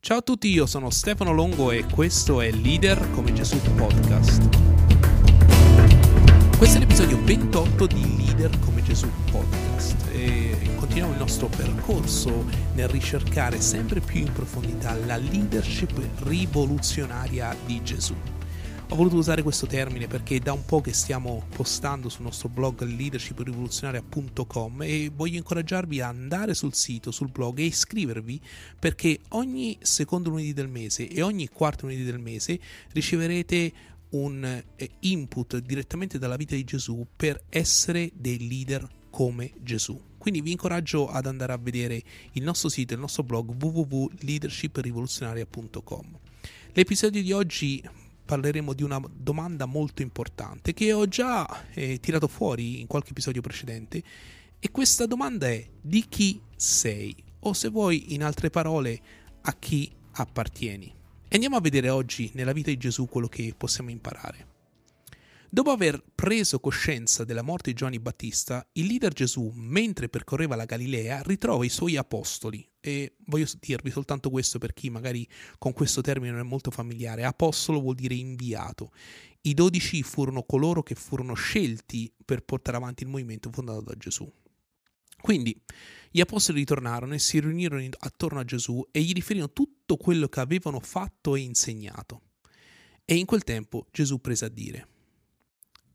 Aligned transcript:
Ciao 0.00 0.18
a 0.18 0.22
tutti, 0.22 0.48
io 0.48 0.64
sono 0.64 0.90
Stefano 0.90 1.32
Longo 1.32 1.72
e 1.72 1.84
questo 1.84 2.40
è 2.40 2.50
Leader 2.52 3.10
come 3.10 3.32
Gesù 3.32 3.60
Podcast. 3.74 4.48
Questo 6.56 6.76
è 6.76 6.80
l'episodio 6.80 7.22
28 7.24 7.86
di 7.88 8.16
Leader 8.16 8.58
come 8.60 8.82
Gesù 8.82 9.08
Podcast 9.30 10.06
e 10.12 10.56
continuiamo 10.76 11.12
il 11.12 11.18
nostro 11.18 11.48
percorso 11.48 12.46
nel 12.74 12.88
ricercare 12.88 13.60
sempre 13.60 14.00
più 14.00 14.20
in 14.20 14.32
profondità 14.32 14.94
la 15.04 15.16
leadership 15.16 16.00
rivoluzionaria 16.20 17.54
di 17.66 17.82
Gesù. 17.82 18.37
Ho 18.90 18.96
voluto 18.96 19.16
usare 19.16 19.42
questo 19.42 19.66
termine 19.66 20.06
perché 20.06 20.40
da 20.40 20.54
un 20.54 20.64
po' 20.64 20.80
che 20.80 20.94
stiamo 20.94 21.44
postando 21.54 22.08
sul 22.08 22.24
nostro 22.24 22.48
blog 22.48 22.82
leadershiprivoluzionaria.com 22.82 24.82
e 24.82 25.12
voglio 25.14 25.36
incoraggiarvi 25.36 26.00
a 26.00 26.08
andare 26.08 26.54
sul 26.54 26.72
sito, 26.72 27.10
sul 27.10 27.30
blog 27.30 27.58
e 27.58 27.64
iscrivervi 27.64 28.40
perché 28.78 29.18
ogni 29.30 29.76
secondo 29.82 30.30
lunedì 30.30 30.54
del 30.54 30.68
mese 30.68 31.06
e 31.06 31.20
ogni 31.20 31.48
quarto 31.48 31.84
lunedì 31.84 32.02
del 32.02 32.18
mese 32.18 32.58
riceverete 32.92 33.72
un 34.10 34.62
eh, 34.76 34.90
input 35.00 35.58
direttamente 35.58 36.18
dalla 36.18 36.36
vita 36.36 36.54
di 36.54 36.64
Gesù 36.64 37.06
per 37.14 37.42
essere 37.50 38.10
dei 38.14 38.48
leader 38.48 38.88
come 39.10 39.52
Gesù. 39.60 40.00
Quindi 40.16 40.40
vi 40.40 40.52
incoraggio 40.52 41.10
ad 41.10 41.26
andare 41.26 41.52
a 41.52 41.58
vedere 41.58 42.02
il 42.32 42.42
nostro 42.42 42.70
sito, 42.70 42.94
il 42.94 43.00
nostro 43.00 43.22
blog 43.22 43.50
www.leadershiprivoluzionaria.com. 43.62 46.18
L'episodio 46.72 47.22
di 47.22 47.32
oggi 47.32 47.82
parleremo 48.28 48.74
di 48.74 48.82
una 48.82 49.00
domanda 49.10 49.64
molto 49.64 50.02
importante 50.02 50.74
che 50.74 50.92
ho 50.92 51.08
già 51.08 51.64
eh, 51.72 51.98
tirato 51.98 52.28
fuori 52.28 52.78
in 52.82 52.86
qualche 52.86 53.12
episodio 53.12 53.40
precedente 53.40 54.02
e 54.58 54.70
questa 54.70 55.06
domanda 55.06 55.48
è 55.48 55.66
di 55.80 56.04
chi 56.06 56.38
sei 56.54 57.16
o 57.40 57.54
se 57.54 57.68
vuoi 57.70 58.12
in 58.12 58.22
altre 58.22 58.50
parole 58.50 59.00
a 59.40 59.54
chi 59.54 59.90
appartieni. 60.12 60.92
E 61.26 61.34
andiamo 61.34 61.56
a 61.56 61.60
vedere 61.62 61.88
oggi 61.88 62.30
nella 62.34 62.52
vita 62.52 62.68
di 62.68 62.76
Gesù 62.76 63.06
quello 63.06 63.28
che 63.28 63.54
possiamo 63.56 63.88
imparare. 63.88 64.57
Dopo 65.50 65.70
aver 65.70 66.04
preso 66.14 66.60
coscienza 66.60 67.24
della 67.24 67.40
morte 67.40 67.70
di 67.70 67.76
Giovanni 67.76 67.98
Battista, 67.98 68.68
il 68.72 68.84
leader 68.84 69.14
Gesù, 69.14 69.50
mentre 69.54 70.10
percorreva 70.10 70.56
la 70.56 70.66
Galilea, 70.66 71.22
ritrova 71.22 71.64
i 71.64 71.70
suoi 71.70 71.96
apostoli. 71.96 72.68
E 72.78 73.16
voglio 73.24 73.46
dirvi 73.58 73.90
soltanto 73.90 74.28
questo 74.28 74.58
per 74.58 74.74
chi 74.74 74.90
magari 74.90 75.26
con 75.56 75.72
questo 75.72 76.02
termine 76.02 76.32
non 76.32 76.40
è 76.40 76.44
molto 76.44 76.70
familiare. 76.70 77.24
Apostolo 77.24 77.80
vuol 77.80 77.94
dire 77.94 78.14
inviato. 78.14 78.92
I 79.40 79.54
dodici 79.54 80.02
furono 80.02 80.42
coloro 80.42 80.82
che 80.82 80.94
furono 80.94 81.32
scelti 81.32 82.12
per 82.26 82.44
portare 82.44 82.76
avanti 82.76 83.04
il 83.04 83.08
movimento 83.08 83.50
fondato 83.50 83.80
da 83.80 83.94
Gesù. 83.94 84.30
Quindi 85.18 85.58
gli 86.10 86.20
apostoli 86.20 86.58
ritornarono 86.58 87.14
e 87.14 87.18
si 87.18 87.40
riunirono 87.40 87.88
attorno 88.00 88.40
a 88.40 88.44
Gesù 88.44 88.86
e 88.90 89.00
gli 89.00 89.12
riferirono 89.12 89.50
tutto 89.54 89.96
quello 89.96 90.28
che 90.28 90.40
avevano 90.40 90.78
fatto 90.78 91.34
e 91.36 91.40
insegnato. 91.40 92.20
E 93.06 93.14
in 93.14 93.24
quel 93.24 93.44
tempo 93.44 93.86
Gesù 93.90 94.20
prese 94.20 94.44
a 94.44 94.48
dire 94.48 94.88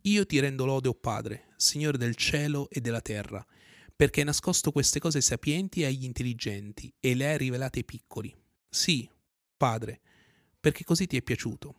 io 0.05 0.25
ti 0.25 0.39
rendo 0.39 0.65
lode, 0.65 0.89
o 0.89 0.91
oh 0.91 0.95
Padre, 0.95 1.53
Signore 1.55 1.97
del 1.97 2.15
cielo 2.15 2.69
e 2.69 2.81
della 2.81 2.99
terra, 2.99 3.45
perché 3.95 4.19
hai 4.19 4.25
nascosto 4.25 4.71
queste 4.71 4.99
cose 4.99 5.21
sapienti 5.21 5.85
agli 5.85 6.03
intelligenti 6.03 6.93
e 6.99 7.15
le 7.15 7.27
hai 7.27 7.37
rivelate 7.37 7.79
ai 7.79 7.85
piccoli. 7.85 8.35
Sì, 8.69 9.09
Padre, 9.55 10.01
perché 10.59 10.83
così 10.83 11.07
ti 11.07 11.15
è 11.15 11.21
piaciuto. 11.21 11.75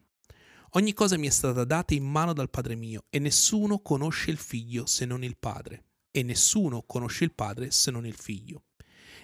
Ogni 0.71 0.95
cosa 0.95 1.19
mi 1.19 1.27
è 1.27 1.31
stata 1.31 1.65
data 1.65 1.93
in 1.93 2.05
mano 2.05 2.33
dal 2.33 2.49
Padre 2.49 2.77
mio, 2.77 3.05
e 3.11 3.19
nessuno 3.19 3.81
conosce 3.81 4.31
il 4.31 4.39
Figlio 4.39 4.87
se 4.87 5.05
non 5.05 5.23
il 5.23 5.37
Padre, 5.37 5.85
e 6.11 6.23
nessuno 6.23 6.83
conosce 6.83 7.25
il 7.25 7.35
Padre 7.35 7.71
se 7.71 7.91
non 7.91 8.07
il 8.07 8.17
Figlio. 8.17 8.65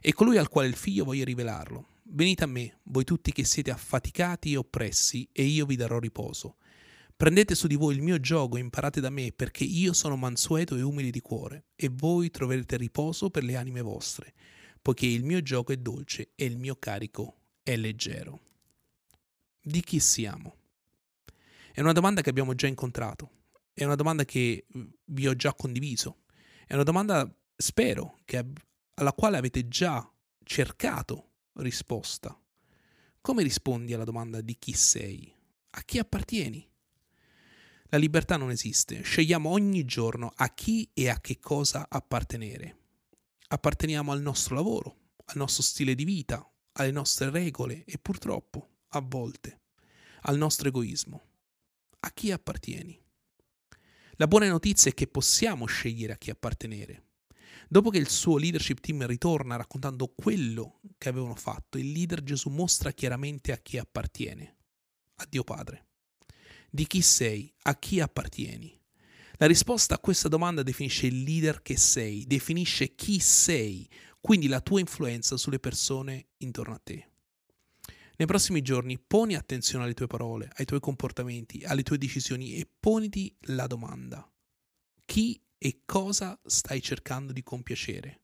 E 0.03 0.13
colui 0.13 0.37
al 0.37 0.49
quale 0.49 0.69
il 0.69 0.77
Figlio 0.77 1.05
voglio 1.05 1.25
rivelarlo. 1.25 1.87
Venite 2.03 2.45
a 2.45 2.49
me, 2.49 2.81
voi 2.85 3.05
tutti 3.05 3.33
che 3.33 3.45
siete 3.45 3.71
affaticati 3.71 4.53
e 4.53 4.59
oppressi, 4.59 5.27
e 5.33 5.45
io 5.45 5.65
vi 5.65 5.77
darò 5.77 5.99
riposo. 5.99 6.57
Prendete 7.21 7.55
su 7.55 7.67
di 7.67 7.75
voi 7.75 7.95
il 7.95 8.01
mio 8.01 8.19
gioco 8.19 8.57
e 8.57 8.61
imparate 8.61 8.99
da 8.99 9.11
me, 9.11 9.31
perché 9.31 9.63
io 9.63 9.93
sono 9.93 10.17
mansueto 10.17 10.75
e 10.75 10.81
umile 10.81 11.11
di 11.11 11.21
cuore, 11.21 11.67
e 11.77 11.91
voi 11.93 12.31
troverete 12.31 12.79
riposo 12.79 13.29
per 13.29 13.45
le 13.45 13.57
anime 13.57 13.83
vostre, 13.83 14.33
poiché 14.81 15.05
il 15.05 15.23
mio 15.23 15.43
gioco 15.43 15.73
è 15.73 15.77
dolce 15.77 16.31
e 16.35 16.47
il 16.47 16.57
mio 16.57 16.77
carico 16.77 17.43
è 17.63 17.77
leggero. 17.77 18.41
Di 19.61 19.83
chi 19.83 20.01
siamo? 20.01 20.57
È 21.71 21.83
una 21.83 21.93
domanda 21.93 22.23
che 22.23 22.31
abbiamo 22.31 22.55
già 22.55 22.69
incontrato, 22.69 23.31
è 23.75 23.85
una 23.85 23.97
domanda 23.97 24.25
che 24.25 24.65
vi 25.05 25.27
ho 25.27 25.37
già 25.37 25.53
condiviso, 25.53 26.23
è 26.67 26.73
una 26.73 26.85
domanda, 26.85 27.31
spero, 27.55 28.21
che, 28.25 28.43
alla 28.95 29.13
quale 29.13 29.37
avete 29.37 29.69
già 29.69 30.11
cercato 30.43 31.33
risposta. 31.57 32.35
Come 33.21 33.43
rispondi 33.43 33.93
alla 33.93 34.05
domanda 34.05 34.41
di 34.41 34.57
chi 34.59 34.73
sei? 34.73 35.31
A 35.73 35.83
chi 35.83 35.99
appartieni? 35.99 36.70
La 37.93 37.99
libertà 37.99 38.37
non 38.37 38.53
esiste, 38.53 39.03
scegliamo 39.03 39.51
ogni 39.51 39.85
giorno 39.85 40.31
a 40.37 40.55
chi 40.55 40.89
e 40.95 41.09
a 41.09 41.21
che 41.21 41.41
cosa 41.41 41.87
appartenere. 41.89 42.77
Apparteniamo 43.49 44.13
al 44.13 44.21
nostro 44.21 44.55
lavoro, 44.55 45.15
al 45.25 45.37
nostro 45.37 45.65
stile 45.65 45.97
di 45.97 46.05
vita, 46.05 46.49
alle 46.75 46.93
nostre 46.93 47.31
regole 47.31 47.85
e 47.85 47.99
purtroppo, 47.99 48.83
a 48.91 49.01
volte, 49.01 49.63
al 50.23 50.37
nostro 50.37 50.69
egoismo. 50.69 51.21
A 51.99 52.13
chi 52.13 52.31
appartieni? 52.31 52.97
La 54.13 54.29
buona 54.29 54.49
notizia 54.49 54.93
è 54.93 54.95
che 54.95 55.09
possiamo 55.09 55.67
scegliere 55.67 56.13
a 56.13 56.17
chi 56.17 56.31
appartenere. 56.31 57.07
Dopo 57.69 57.91
che 57.91 57.99
il 57.99 58.09
suo 58.09 58.37
leadership 58.37 58.79
team 58.79 59.05
ritorna 59.05 59.57
raccontando 59.57 60.13
quello 60.15 60.81
che 60.97 61.09
avevano 61.09 61.35
fatto, 61.35 61.77
il 61.77 61.91
leader 61.91 62.23
Gesù 62.23 62.51
mostra 62.51 62.93
chiaramente 62.93 63.51
a 63.51 63.57
chi 63.57 63.79
appartiene. 63.79 64.59
A 65.17 65.27
Dio 65.29 65.43
Padre 65.43 65.87
di 66.71 66.87
chi 66.87 67.03
sei, 67.03 67.53
a 67.63 67.77
chi 67.77 68.01
appartieni. 68.01 68.79
La 69.39 69.47
risposta 69.47 69.95
a 69.95 69.99
questa 69.99 70.29
domanda 70.29 70.63
definisce 70.63 71.07
il 71.07 71.23
leader 71.23 71.63
che 71.63 71.77
sei, 71.77 72.27
definisce 72.27 72.95
chi 72.95 73.19
sei, 73.19 73.89
quindi 74.21 74.47
la 74.49 74.61
tua 74.61 74.81
influenza 74.81 75.37
sulle 75.37 75.59
persone 75.59 76.29
intorno 76.39 76.75
a 76.75 76.81
te. 76.83 77.09
Nei 78.17 78.27
prossimi 78.27 78.61
giorni 78.61 78.99
poni 78.99 79.35
attenzione 79.35 79.85
alle 79.85 79.95
tue 79.95 80.07
parole, 80.07 80.51
ai 80.57 80.67
tuoi 80.67 80.81
comportamenti, 80.81 81.65
alle 81.65 81.83
tue 81.83 81.97
decisioni 81.97 82.57
e 82.57 82.69
poniti 82.79 83.35
la 83.47 83.67
domanda. 83.67 84.31
Chi 85.07 85.43
e 85.57 85.81
cosa 85.87 86.39
stai 86.45 86.83
cercando 86.83 87.33
di 87.33 87.43
compiacere? 87.43 88.20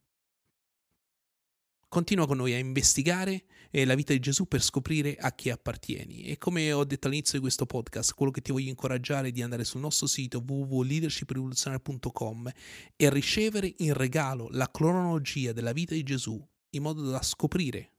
Continua 1.89 2.27
con 2.27 2.39
noi 2.39 2.53
a 2.53 2.59
investigare 2.59 3.45
eh, 3.71 3.85
la 3.85 3.95
vita 3.95 4.13
di 4.13 4.19
Gesù 4.19 4.47
per 4.47 4.63
scoprire 4.63 5.17
a 5.17 5.33
chi 5.33 5.51
appartieni. 5.51 6.25
E 6.25 6.39
come 6.39 6.73
ho 6.73 6.85
detto 6.85 7.07
all'inizio 7.07 7.35
di 7.35 7.41
questo 7.41 7.67
podcast, 7.67 8.15
quello 8.15 8.33
che 8.33 8.41
ti 8.41 8.53
voglio 8.53 8.71
incoraggiare 8.71 9.29
è 9.29 9.33
di 9.33 9.43
andare 9.43 9.65
sul 9.65 9.81
nostro 9.81 10.07
sito 10.07 10.43
www.leadershiprivoluzionario.com 10.47 12.51
e 12.97 13.11
ricevere 13.11 13.75
in 13.79 13.95
regalo 13.95 14.49
la 14.51 14.71
cronologia 14.71 15.53
della 15.53 15.73
vita 15.73 15.95
di 15.95 16.03
Gesù 16.03 16.45
in 16.71 16.83
modo 16.83 17.09
da 17.09 17.23
scoprire 17.23 17.93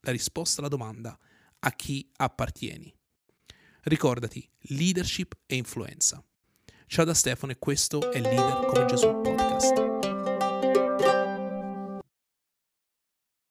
la 0.00 0.12
risposta 0.12 0.60
alla 0.60 0.68
domanda 0.68 1.18
a 1.60 1.70
chi 1.72 2.10
appartieni. 2.16 2.94
Ricordati, 3.82 4.46
leadership 4.62 5.36
e 5.46 5.56
influenza. 5.56 6.22
Ciao 6.86 7.04
da 7.04 7.14
Stefano 7.14 7.52
e 7.52 7.58
questo 7.58 8.10
è 8.10 8.20
Leader 8.20 8.66
come 8.66 8.84
Gesù 8.86 9.20
podcast. 9.20 9.99